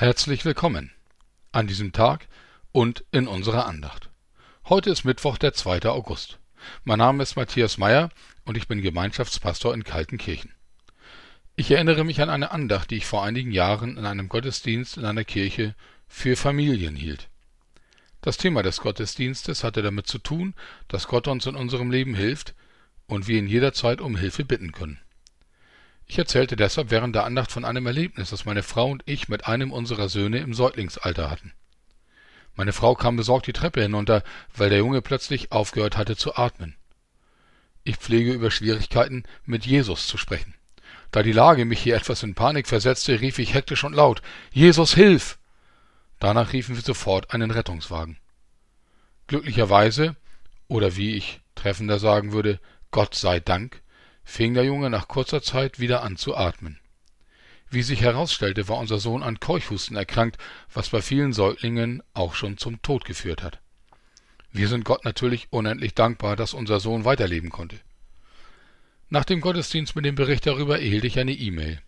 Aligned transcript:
Herzlich 0.00 0.44
willkommen 0.44 0.92
an 1.50 1.66
diesem 1.66 1.90
Tag 1.90 2.28
und 2.70 3.04
in 3.10 3.26
unserer 3.26 3.66
Andacht. 3.66 4.10
Heute 4.68 4.90
ist 4.90 5.02
Mittwoch, 5.04 5.38
der 5.38 5.54
2. 5.54 5.86
August. 5.86 6.38
Mein 6.84 7.00
Name 7.00 7.24
ist 7.24 7.34
Matthias 7.34 7.78
Meyer 7.78 8.10
und 8.44 8.56
ich 8.56 8.68
bin 8.68 8.80
Gemeinschaftspastor 8.80 9.74
in 9.74 9.82
Kaltenkirchen. 9.82 10.52
Ich 11.56 11.72
erinnere 11.72 12.04
mich 12.04 12.20
an 12.20 12.30
eine 12.30 12.52
Andacht, 12.52 12.92
die 12.92 12.98
ich 12.98 13.06
vor 13.06 13.24
einigen 13.24 13.50
Jahren 13.50 13.96
in 13.96 14.06
einem 14.06 14.28
Gottesdienst 14.28 14.98
in 14.98 15.04
einer 15.04 15.24
Kirche 15.24 15.74
für 16.06 16.36
Familien 16.36 16.94
hielt. 16.94 17.28
Das 18.20 18.36
Thema 18.36 18.62
des 18.62 18.78
Gottesdienstes 18.78 19.64
hatte 19.64 19.82
damit 19.82 20.06
zu 20.06 20.18
tun, 20.18 20.54
dass 20.86 21.08
Gott 21.08 21.26
uns 21.26 21.44
in 21.46 21.56
unserem 21.56 21.90
Leben 21.90 22.14
hilft 22.14 22.54
und 23.08 23.26
wir 23.26 23.40
ihn 23.40 23.48
jederzeit 23.48 24.00
um 24.00 24.16
Hilfe 24.16 24.44
bitten 24.44 24.70
können. 24.70 25.00
Ich 26.08 26.18
erzählte 26.18 26.56
deshalb 26.56 26.90
während 26.90 27.14
der 27.14 27.24
Andacht 27.24 27.52
von 27.52 27.66
einem 27.66 27.86
Erlebnis, 27.86 28.30
das 28.30 28.46
meine 28.46 28.62
Frau 28.62 28.90
und 28.90 29.02
ich 29.04 29.28
mit 29.28 29.46
einem 29.46 29.72
unserer 29.72 30.08
Söhne 30.08 30.38
im 30.38 30.54
Säuglingsalter 30.54 31.30
hatten. 31.30 31.52
Meine 32.56 32.72
Frau 32.72 32.94
kam 32.94 33.16
besorgt 33.16 33.46
die 33.46 33.52
Treppe 33.52 33.82
hinunter, 33.82 34.24
weil 34.56 34.70
der 34.70 34.78
Junge 34.78 35.02
plötzlich 35.02 35.52
aufgehört 35.52 35.96
hatte 35.98 36.16
zu 36.16 36.34
atmen. 36.34 36.76
Ich 37.84 37.98
pflege 37.98 38.32
über 38.32 38.50
Schwierigkeiten, 38.50 39.24
mit 39.44 39.66
Jesus 39.66 40.08
zu 40.08 40.16
sprechen. 40.16 40.54
Da 41.10 41.22
die 41.22 41.32
Lage 41.32 41.64
mich 41.64 41.80
hier 41.80 41.94
etwas 41.94 42.22
in 42.22 42.34
Panik 42.34 42.66
versetzte, 42.66 43.20
rief 43.20 43.38
ich 43.38 43.54
hektisch 43.54 43.84
und 43.84 43.94
laut 43.94 44.22
Jesus, 44.50 44.94
hilf. 44.94 45.38
Danach 46.18 46.52
riefen 46.52 46.74
wir 46.74 46.82
sofort 46.82 47.32
einen 47.32 47.50
Rettungswagen. 47.50 48.18
Glücklicherweise, 49.26 50.16
oder 50.68 50.96
wie 50.96 51.14
ich 51.14 51.40
treffender 51.54 51.98
sagen 51.98 52.32
würde, 52.32 52.60
Gott 52.90 53.14
sei 53.14 53.40
Dank, 53.40 53.82
fing 54.28 54.52
der 54.52 54.64
Junge 54.64 54.90
nach 54.90 55.08
kurzer 55.08 55.40
Zeit 55.40 55.80
wieder 55.80 56.02
an 56.02 56.16
zu 56.16 56.36
atmen. 56.36 56.78
Wie 57.70 57.82
sich 57.82 58.02
herausstellte, 58.02 58.68
war 58.68 58.76
unser 58.76 58.98
Sohn 58.98 59.22
an 59.22 59.40
Keuchhusten 59.40 59.96
erkrankt, 59.96 60.36
was 60.72 60.90
bei 60.90 61.00
vielen 61.00 61.32
Säuglingen 61.32 62.02
auch 62.12 62.34
schon 62.34 62.58
zum 62.58 62.80
Tod 62.82 63.06
geführt 63.06 63.42
hat. 63.42 63.58
Wir 64.52 64.68
sind 64.68 64.84
Gott 64.84 65.06
natürlich 65.06 65.48
unendlich 65.50 65.94
dankbar, 65.94 66.36
dass 66.36 66.52
unser 66.52 66.78
Sohn 66.78 67.06
weiterleben 67.06 67.48
konnte. 67.48 67.76
Nach 69.08 69.24
dem 69.24 69.40
Gottesdienst 69.40 69.96
mit 69.96 70.04
dem 70.04 70.14
Bericht 70.14 70.46
darüber 70.46 70.78
erhielt 70.78 71.04
ich 71.04 71.18
eine 71.18 71.32
E-Mail. 71.32 71.80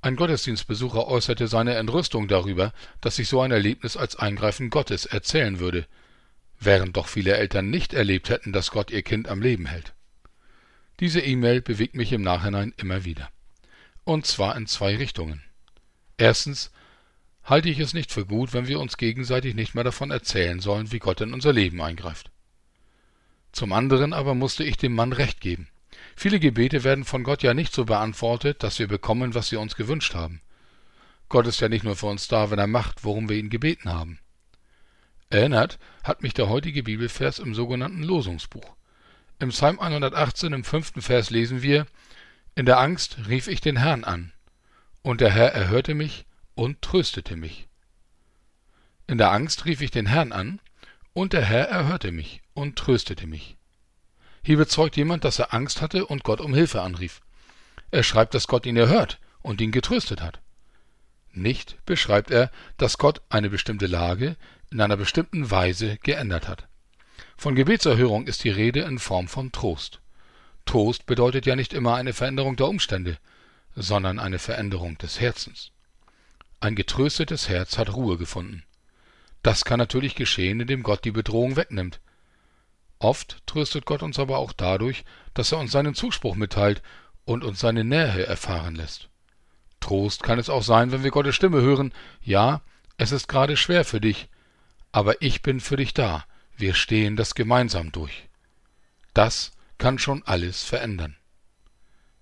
Ein 0.00 0.16
Gottesdienstbesucher 0.16 1.06
äußerte 1.06 1.46
seine 1.46 1.74
Entrüstung 1.74 2.26
darüber, 2.26 2.72
dass 3.02 3.16
sich 3.16 3.28
so 3.28 3.42
ein 3.42 3.52
Erlebnis 3.52 3.98
als 3.98 4.16
Eingreifen 4.16 4.70
Gottes 4.70 5.04
erzählen 5.04 5.60
würde, 5.60 5.86
während 6.58 6.96
doch 6.96 7.06
viele 7.06 7.36
Eltern 7.36 7.68
nicht 7.68 7.92
erlebt 7.92 8.30
hätten, 8.30 8.52
dass 8.52 8.70
Gott 8.70 8.90
ihr 8.90 9.02
Kind 9.02 9.28
am 9.28 9.42
Leben 9.42 9.66
hält. 9.66 9.95
Diese 11.00 11.20
E-Mail 11.20 11.60
bewegt 11.60 11.94
mich 11.94 12.12
im 12.12 12.22
Nachhinein 12.22 12.72
immer 12.76 13.04
wieder. 13.04 13.30
Und 14.04 14.26
zwar 14.26 14.56
in 14.56 14.66
zwei 14.66 14.96
Richtungen. 14.96 15.42
Erstens 16.16 16.70
halte 17.44 17.68
ich 17.68 17.78
es 17.78 17.92
nicht 17.92 18.12
für 18.12 18.24
gut, 18.24 18.52
wenn 18.54 18.66
wir 18.66 18.80
uns 18.80 18.96
gegenseitig 18.96 19.54
nicht 19.54 19.74
mehr 19.74 19.84
davon 19.84 20.10
erzählen 20.10 20.60
sollen, 20.60 20.92
wie 20.92 20.98
Gott 20.98 21.20
in 21.20 21.34
unser 21.34 21.52
Leben 21.52 21.80
eingreift. 21.82 22.30
Zum 23.52 23.72
anderen 23.72 24.12
aber 24.12 24.34
musste 24.34 24.64
ich 24.64 24.76
dem 24.76 24.94
Mann 24.94 25.12
recht 25.12 25.40
geben. 25.40 25.68
Viele 26.16 26.40
Gebete 26.40 26.82
werden 26.82 27.04
von 27.04 27.24
Gott 27.24 27.42
ja 27.42 27.54
nicht 27.54 27.74
so 27.74 27.84
beantwortet, 27.84 28.62
dass 28.62 28.78
wir 28.78 28.88
bekommen, 28.88 29.34
was 29.34 29.52
wir 29.52 29.60
uns 29.60 29.76
gewünscht 29.76 30.14
haben. 30.14 30.40
Gott 31.28 31.46
ist 31.46 31.60
ja 31.60 31.68
nicht 31.68 31.84
nur 31.84 31.96
für 31.96 32.06
uns 32.06 32.28
da, 32.28 32.50
wenn 32.50 32.58
er 32.58 32.66
macht, 32.66 33.04
worum 33.04 33.28
wir 33.28 33.36
ihn 33.36 33.50
gebeten 33.50 33.92
haben. 33.92 34.18
Erinnert 35.28 35.78
hat 36.04 36.22
mich 36.22 36.34
der 36.34 36.48
heutige 36.48 36.82
Bibelvers 36.82 37.38
im 37.38 37.54
sogenannten 37.54 38.02
Losungsbuch. 38.02 38.76
Im 39.38 39.50
Psalm 39.50 39.78
118 39.78 40.54
im 40.54 40.64
fünften 40.64 41.02
Vers 41.02 41.28
lesen 41.28 41.60
wir, 41.60 41.86
In 42.54 42.64
der 42.64 42.78
Angst 42.78 43.18
rief 43.28 43.48
ich 43.48 43.60
den 43.60 43.76
Herrn 43.76 44.02
an, 44.02 44.32
und 45.02 45.20
der 45.20 45.30
Herr 45.30 45.52
erhörte 45.52 45.94
mich 45.94 46.24
und 46.54 46.80
tröstete 46.80 47.36
mich. 47.36 47.68
In 49.06 49.18
der 49.18 49.32
Angst 49.32 49.66
rief 49.66 49.82
ich 49.82 49.90
den 49.90 50.06
Herrn 50.06 50.32
an, 50.32 50.58
und 51.12 51.34
der 51.34 51.44
Herr 51.44 51.68
erhörte 51.68 52.12
mich 52.12 52.40
und 52.54 52.76
tröstete 52.76 53.26
mich. 53.26 53.58
Hier 54.42 54.56
bezeugt 54.56 54.96
jemand, 54.96 55.24
dass 55.24 55.38
er 55.38 55.52
Angst 55.52 55.82
hatte 55.82 56.06
und 56.06 56.24
Gott 56.24 56.40
um 56.40 56.54
Hilfe 56.54 56.80
anrief. 56.80 57.20
Er 57.90 58.04
schreibt, 58.04 58.32
dass 58.32 58.46
Gott 58.46 58.64
ihn 58.64 58.76
erhört 58.78 59.20
und 59.42 59.60
ihn 59.60 59.70
getröstet 59.70 60.22
hat. 60.22 60.40
Nicht 61.32 61.76
beschreibt 61.84 62.30
er, 62.30 62.50
dass 62.78 62.96
Gott 62.96 63.20
eine 63.28 63.50
bestimmte 63.50 63.86
Lage 63.86 64.36
in 64.70 64.80
einer 64.80 64.96
bestimmten 64.96 65.50
Weise 65.50 65.98
geändert 65.98 66.48
hat. 66.48 66.65
Von 67.36 67.54
Gebetserhörung 67.54 68.26
ist 68.26 68.44
die 68.44 68.50
Rede 68.50 68.80
in 68.80 68.98
Form 68.98 69.28
von 69.28 69.52
Trost. 69.52 70.00
Trost 70.64 71.06
bedeutet 71.06 71.44
ja 71.46 71.54
nicht 71.54 71.74
immer 71.74 71.94
eine 71.94 72.12
Veränderung 72.12 72.56
der 72.56 72.68
Umstände, 72.68 73.18
sondern 73.74 74.18
eine 74.18 74.38
Veränderung 74.38 74.96
des 74.98 75.20
Herzens. 75.20 75.70
Ein 76.60 76.74
getröstetes 76.74 77.48
Herz 77.48 77.76
hat 77.76 77.94
Ruhe 77.94 78.16
gefunden. 78.16 78.64
Das 79.42 79.64
kann 79.64 79.78
natürlich 79.78 80.14
geschehen, 80.14 80.60
indem 80.60 80.82
Gott 80.82 81.04
die 81.04 81.12
Bedrohung 81.12 81.56
wegnimmt. 81.56 82.00
Oft 82.98 83.46
tröstet 83.46 83.84
Gott 83.84 84.02
uns 84.02 84.18
aber 84.18 84.38
auch 84.38 84.52
dadurch, 84.52 85.04
dass 85.34 85.52
er 85.52 85.58
uns 85.58 85.70
seinen 85.70 85.94
Zuspruch 85.94 86.34
mitteilt 86.34 86.82
und 87.26 87.44
uns 87.44 87.60
seine 87.60 87.84
Nähe 87.84 88.24
erfahren 88.24 88.74
lässt. 88.74 89.08
Trost 89.80 90.22
kann 90.22 90.38
es 90.38 90.48
auch 90.48 90.62
sein, 90.62 90.90
wenn 90.90 91.04
wir 91.04 91.10
Gottes 91.10 91.36
Stimme 91.36 91.60
hören, 91.60 91.92
ja, 92.22 92.62
es 92.96 93.12
ist 93.12 93.28
gerade 93.28 93.58
schwer 93.58 93.84
für 93.84 94.00
dich, 94.00 94.28
aber 94.90 95.20
ich 95.20 95.42
bin 95.42 95.60
für 95.60 95.76
dich 95.76 95.92
da, 95.92 96.24
wir 96.56 96.74
stehen 96.74 97.16
das 97.16 97.34
gemeinsam 97.34 97.92
durch. 97.92 98.28
Das 99.14 99.52
kann 99.78 99.98
schon 99.98 100.22
alles 100.24 100.62
verändern. 100.62 101.16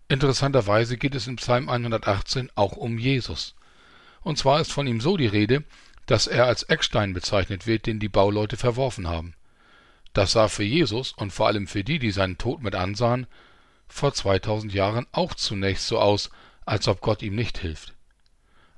Interessanterweise 0.09 0.97
geht 0.97 1.15
es 1.15 1.27
in 1.27 1.37
Psalm 1.37 1.69
118 1.69 2.51
auch 2.55 2.73
um 2.73 2.99
Jesus. 2.99 3.55
Und 4.23 4.39
zwar 4.39 4.61
ist 4.61 4.73
von 4.73 4.87
ihm 4.87 5.01
so 5.01 5.17
die 5.17 5.27
Rede, 5.27 5.65
dass 6.07 6.27
er 6.27 6.47
als 6.47 6.65
Eckstein 6.65 7.15
bezeichnet 7.15 7.67
wird, 7.67 7.87
den 7.87 8.01
die 8.01 8.09
Bauleute 8.09 8.57
verworfen 8.57 9.09
haben. 9.09 9.35
Das 10.13 10.33
sah 10.33 10.49
für 10.49 10.63
Jesus 10.63 11.13
und 11.13 11.33
vor 11.33 11.47
allem 11.47 11.67
für 11.67 11.83
die, 11.83 11.99
die 11.99 12.11
seinen 12.11 12.39
Tod 12.39 12.63
mit 12.63 12.75
ansahen, 12.75 13.27
vor 13.89 14.13
2000 14.13 14.73
Jahren 14.73 15.07
auch 15.13 15.35
zunächst 15.35 15.87
so 15.87 15.99
aus, 15.99 16.31
als 16.67 16.89
ob 16.89 17.01
Gott 17.01 17.23
ihm 17.23 17.35
nicht 17.35 17.59
hilft. 17.59 17.95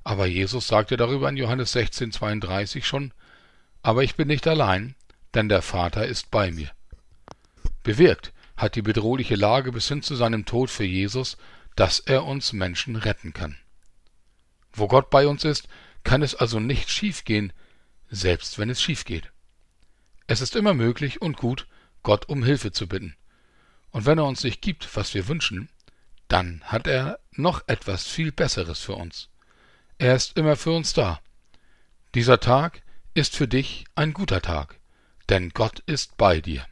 Aber 0.03 0.25
Jesus 0.25 0.67
sagte 0.67 0.97
darüber 0.97 1.29
in 1.29 1.37
Johannes 1.37 1.75
16,32 1.75 2.83
schon: 2.83 3.13
Aber 3.83 4.03
ich 4.03 4.15
bin 4.15 4.27
nicht 4.27 4.47
allein, 4.47 4.95
denn 5.33 5.49
der 5.49 5.61
Vater 5.61 6.05
ist 6.05 6.31
bei 6.31 6.51
mir. 6.51 6.71
Bewirkt 7.83 8.33
hat 8.55 8.75
die 8.75 8.81
bedrohliche 8.81 9.35
Lage 9.35 9.71
bis 9.71 9.87
hin 9.87 10.01
zu 10.01 10.15
seinem 10.15 10.45
Tod 10.45 10.69
für 10.69 10.83
Jesus, 10.83 11.37
dass 11.75 11.99
er 11.99 12.25
uns 12.25 12.53
Menschen 12.53 12.95
retten 12.95 13.33
kann. 13.33 13.57
Wo 14.73 14.87
Gott 14.87 15.09
bei 15.09 15.27
uns 15.27 15.45
ist, 15.45 15.67
kann 16.03 16.21
es 16.21 16.35
also 16.35 16.59
nicht 16.59 16.89
schiefgehen, 16.89 17.53
selbst 18.09 18.57
wenn 18.57 18.69
es 18.69 18.81
schief 18.81 19.05
geht. 19.05 19.31
Es 20.25 20.41
ist 20.41 20.55
immer 20.55 20.73
möglich 20.73 21.21
und 21.21 21.37
gut, 21.37 21.67
Gott 22.03 22.27
um 22.29 22.43
Hilfe 22.43 22.71
zu 22.71 22.87
bitten. 22.87 23.15
Und 23.91 24.05
wenn 24.05 24.17
er 24.17 24.25
uns 24.25 24.43
nicht 24.43 24.61
gibt, 24.61 24.95
was 24.95 25.13
wir 25.13 25.27
wünschen, 25.27 25.69
dann 26.27 26.61
hat 26.65 26.87
er 26.87 27.19
noch 27.31 27.63
etwas 27.67 28.05
viel 28.07 28.31
Besseres 28.31 28.79
für 28.79 28.95
uns. 28.95 29.29
Er 29.97 30.15
ist 30.15 30.37
immer 30.37 30.55
für 30.55 30.71
uns 30.71 30.93
da. 30.93 31.21
Dieser 32.15 32.39
Tag 32.39 32.81
ist 33.13 33.35
für 33.35 33.47
dich 33.47 33.85
ein 33.95 34.13
guter 34.13 34.41
Tag 34.41 34.79
denn 35.29 35.49
Gott 35.49 35.79
ist 35.85 36.17
bei 36.17 36.41
dir. 36.41 36.65